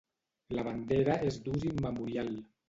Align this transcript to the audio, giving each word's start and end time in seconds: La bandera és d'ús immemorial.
La 0.57 0.63
bandera 0.67 1.19
és 1.29 1.37
d'ús 1.45 1.67
immemorial. 1.73 2.35